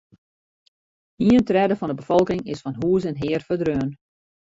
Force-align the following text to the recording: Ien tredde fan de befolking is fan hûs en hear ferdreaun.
Ien 1.27 1.45
tredde 1.49 1.77
fan 1.81 1.91
de 1.93 1.97
befolking 2.01 2.41
is 2.53 2.63
fan 2.63 2.79
hûs 2.81 3.07
en 3.09 3.19
hear 3.21 3.41
ferdreaun. 3.47 3.89